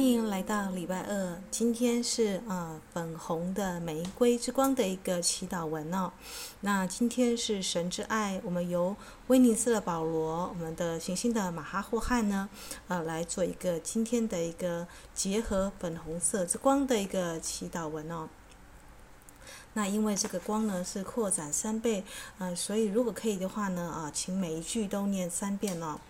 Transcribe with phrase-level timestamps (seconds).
[0.00, 6.10] 欢迎来到礼拜二今天是呃粉红的玫瑰之光的一个祈祷文哦。
[6.62, 8.96] 那今天是神之爱，我们由
[9.26, 12.48] 威尼斯的保罗，我们的行星的马哈霍汉呢，
[12.88, 18.30] 呃来做一个今天的一个结合粉红色之光的一个祈祷文哦。
[19.74, 22.02] 那因为这个光呢是扩展三倍，
[22.38, 26.00] 呃，所以如果可以的话呢，啊，请每一句都念三遍哦。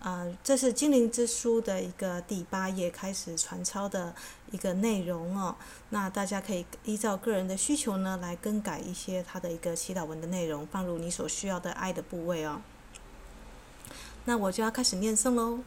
[0.00, 4.14] 啊，这是《精灵之书》的一个第八页开始传抄的
[4.50, 5.54] 一个内容哦。
[5.90, 12.62] 那大家可以依照个人的需求呢，来更改一些它的一个祈祷文的内容，放入你所需要的爱的部位哦。
[14.24, 15.60] 那我就要开始念诵喽。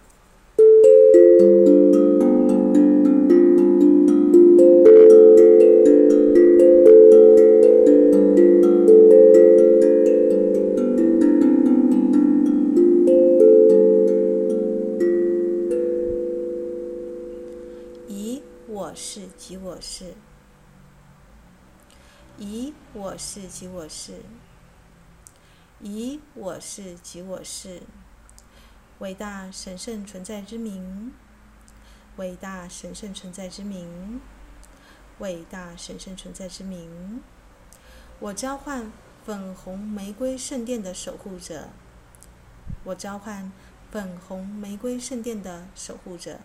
[19.53, 20.15] 即我是，
[22.39, 24.23] 以我是即我是，
[25.79, 27.83] 以我是即我是，
[28.97, 31.13] 伟大神圣存在之名，
[32.15, 34.19] 伟大神圣存在之名，
[35.19, 37.21] 伟大神圣存在之名，
[38.19, 38.91] 我召唤
[39.23, 41.69] 粉红玫瑰圣殿的守护者，
[42.85, 43.51] 我召唤
[43.91, 46.39] 粉红玫瑰圣殿的守护者，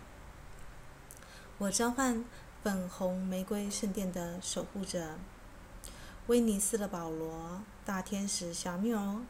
[1.57, 2.23] 我召唤。
[2.61, 5.15] 粉红玫瑰圣殿的守护者，
[6.27, 9.21] 威尼斯的保罗大天使小缪，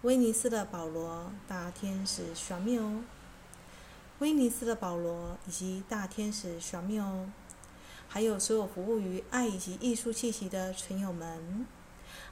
[0.00, 3.02] 威尼斯的保罗大天使小缪，
[4.20, 7.28] 威尼斯的保罗以及大天使小缪，
[8.08, 11.66] 还有所有服务于爱以及艺术气息的群友们，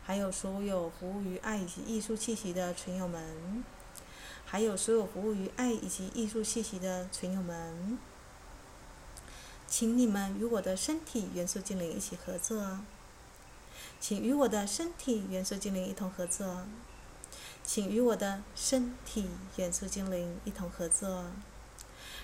[0.03, 3.63] 还有所有服务于爱以及艺术气息的群友们，
[4.47, 7.99] 还有所有服务于爱以及艺术气息的存有们。
[9.71, 12.81] 请你们与我的身体元素精灵一起合作，
[14.01, 16.67] 请与我的身体元素精灵一同合作，
[17.63, 21.27] 请与我的身体元素精灵一同合作，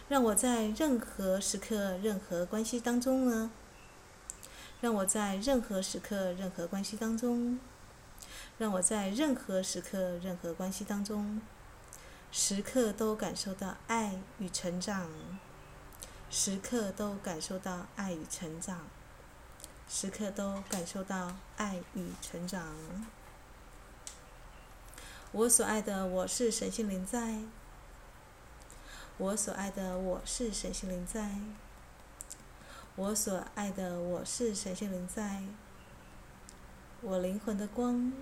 [0.09, 3.53] 让我在任何时刻、任何关系当中呢，
[4.81, 7.61] 让我在任何时刻、任何关系当中，
[8.59, 11.41] 让我在任何时刻、任何关系当中，
[12.33, 15.09] 时刻都感受到爱与成长。
[16.39, 18.81] 时刻都感受到爱与成长，
[19.89, 22.77] 时刻都感受到爱与成长。
[25.33, 27.39] 我所爱的，我是神性灵在。
[29.17, 31.39] 我所爱的，我是神性灵在。
[32.97, 35.43] 我所爱的，我是神性灵在。
[37.01, 38.13] 我灵魂的光，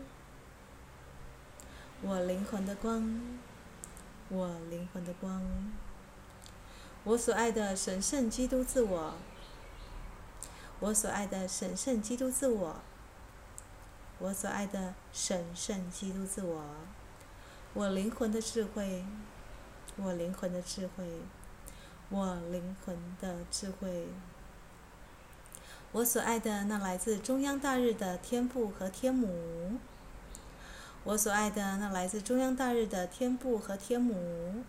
[2.01, 3.21] 我灵魂的光，
[4.29, 5.43] 我灵魂的光。
[7.05, 9.13] 我所爱的神圣基督自我，
[10.81, 12.77] 我所爱的神圣基督自我，
[14.19, 16.65] 我所爱的神圣基督自我，
[17.75, 19.05] 我灵魂的智慧，
[19.97, 21.05] 我灵魂的智慧，
[22.09, 24.07] 我灵魂的智慧，
[25.93, 29.79] 我所爱的那来自中央大日的天父和天母，
[31.05, 34.65] 我所爱的那来自中央大日的天父和天母。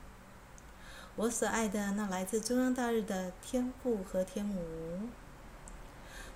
[1.18, 5.08] 我所爱的那来自中央大日的天父和天母，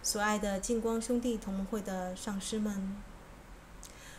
[0.01, 2.95] 所爱的净光兄弟同盟会的上师们，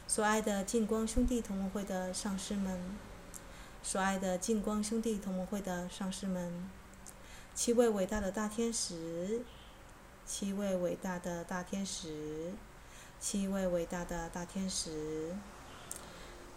[0.06, 2.78] 所爱的净光兄弟同盟会的上师们，
[3.82, 6.68] 所爱的净光兄弟同盟会的上师们，
[7.54, 9.40] 七位伟大的大天使，
[10.26, 12.52] 七位伟大的大天使，
[13.18, 15.34] 七位伟大的大天使，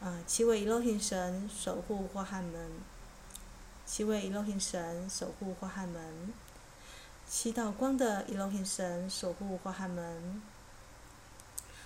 [0.01, 2.69] 啊，七位伊洛辛神守护霍汉们。
[3.85, 6.33] 七位 Elohim 神守护霍汉们，
[7.27, 10.41] 七道光的 Elohim 神守护霍汉们。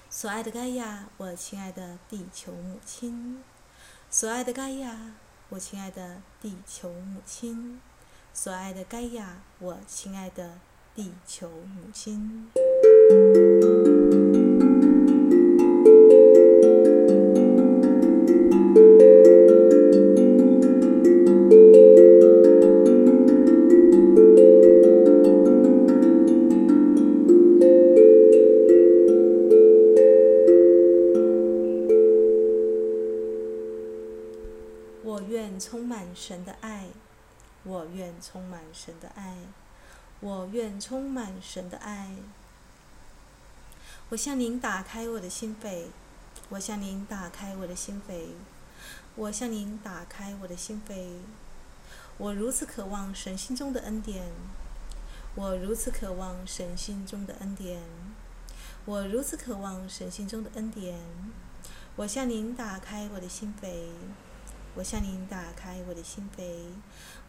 [0.10, 3.42] 所爱的盖亚，我亲爱的地球母亲；
[4.10, 5.16] 所爱的盖亚，
[5.50, 7.80] 我亲爱的地球母亲；
[8.34, 10.60] 所爱的盖亚，我亲爱的
[10.96, 12.48] 地球母亲。
[40.20, 42.16] 我愿充满神的爱。
[44.10, 45.86] 我向您打开我的心扉，
[46.50, 48.30] 我向您打开我的心扉，
[49.16, 51.20] 我向您打开我的心扉。
[52.18, 54.32] 我如此渴望神心中的恩典，
[55.36, 57.80] 我如此渴望神心中的恩典，
[58.86, 60.98] 我如此渴望神心中的恩典。
[61.96, 63.90] 我向您打开我的心扉，
[64.74, 66.72] 我向您打开我的心扉，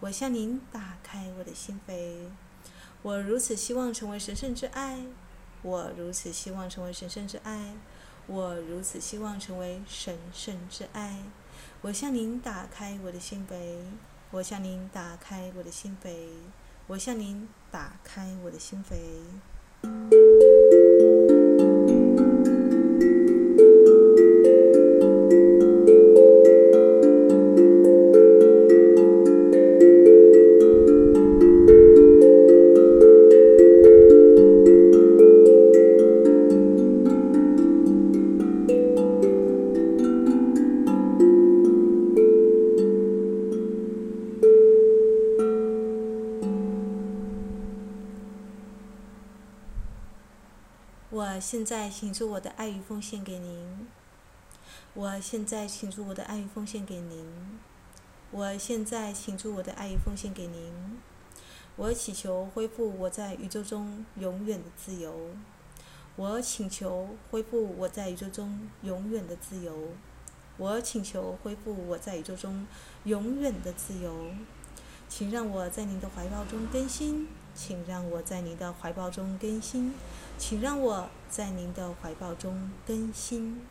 [0.01, 2.29] 我向您打开我的心扉。
[3.03, 5.07] 我如此希望成为神圣之爱，
[5.63, 7.75] 我如此希望成为神圣之爱，
[8.27, 11.23] 我如此希望成为神圣之爱。
[11.81, 13.85] 我向您打开我的心扉，
[14.33, 16.11] 我向您打开我的心扉，
[16.89, 18.97] 我向您打开我的心扉。
[51.99, 53.89] 请出我的爱与奉献给您。
[54.95, 57.59] 我现在请出我的爱与奉献给您。
[58.31, 61.01] 我现在请出我的爱与奉献给您。
[61.75, 65.13] 我祈求恢复我在宇宙中永远的自由。
[66.15, 69.89] 我请求恢复我在宇宙中永远的自由。
[70.57, 72.65] 我请求恢复我在宇宙中
[73.03, 74.31] 永远的自由。
[75.09, 77.27] 请让我在您的怀抱中更新。
[77.59, 79.93] 请让我在您的怀抱中更新，
[80.39, 83.63] 请让我在您的怀抱中更新，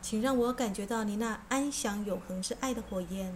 [0.00, 3.34] 请让我感觉到您那安详永恒之爱的火焰，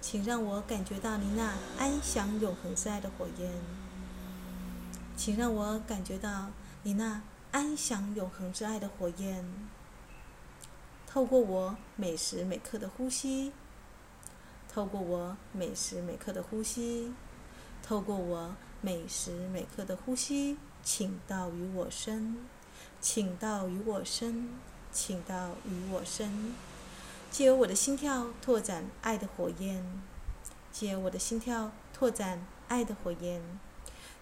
[0.00, 3.52] 请让我感觉到您那安详永恒之爱的火焰，
[5.14, 6.48] 请让我感觉到
[6.84, 7.20] 您那
[7.52, 9.44] 安详永恒之爱的火焰，
[11.06, 13.52] 透过我每时每刻的呼吸。
[14.72, 17.12] 透过我每时每刻的呼吸，
[17.82, 22.36] 透过我每时每刻的呼吸，请到与我身，
[23.00, 24.48] 请到与我身，
[24.92, 26.54] 请到与我身，
[27.32, 29.84] 借由我的心跳拓展爱的火焰，
[30.70, 33.42] 借由我的心跳拓展爱的火焰，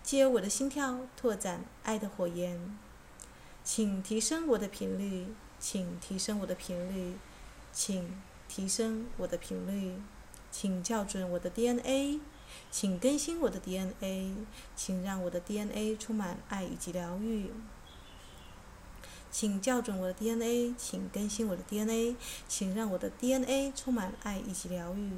[0.03, 2.79] 借由我的心跳拓展爱的火焰，
[3.63, 7.19] 请提升我的频率，请提升我的频率，
[7.71, 8.19] 请
[8.49, 10.01] 提升我的频率。
[10.51, 12.21] 请校准我的 DNA，
[12.71, 14.35] 请更新我的 DNA，
[14.75, 17.51] 请让我的 DNA 充满爱以及疗愈。
[19.31, 22.17] 请校准我的 DNA，请更新我的 DNA，
[22.49, 25.11] 请让我的 DNA 充满爱以及疗愈。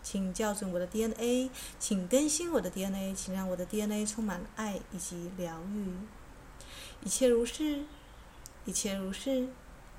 [0.00, 1.50] 请校准我的 DNA，
[1.80, 5.92] 请更新我的 DNA，请让我的 DNA 充满爱以及疗愈。
[7.04, 7.84] 一切如是，
[8.64, 9.48] 一切如是，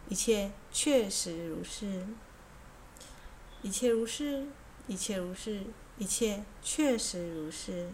[0.08, 2.06] 一切确实如是。
[3.62, 4.46] 一切如是，
[4.88, 5.60] 一切如是，
[5.98, 7.90] 一切确实如是。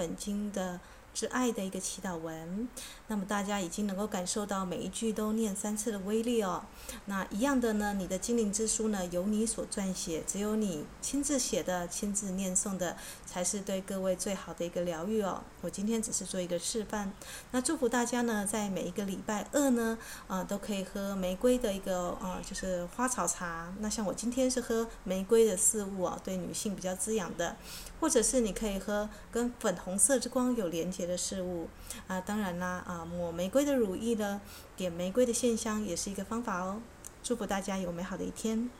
[0.00, 0.80] 本金的
[1.12, 2.68] 之爱的一个祈祷文，
[3.08, 6.64] 那么大家已经能够感受到每一句都念三次的威力哦。
[7.06, 15.42] 那一样的呢，你的精灵之书呢，由你所撰写，只有你亲自写的、亲自念诵的，才是对各位最好的一个疗愈哦。
[15.60, 17.12] 我今天只是做一个示范。
[17.50, 23.72] 那祝福大家呢，在每一个礼拜二呢，啊、呃，都可以喝玫瑰的一个啊、呃，就是花草茶。
[23.80, 27.56] 那像我今天是喝玫瑰的四物啊，对女性比较滋养的。
[28.00, 31.68] 或者是你可以喝跟粉红色之光有连接的事物，
[32.06, 34.40] 啊，当然啦，啊，抹玫瑰的乳液呢，
[34.76, 36.80] 点玫瑰的线香也是一个方法哦。
[37.22, 38.70] 祝福大家有美好的一天。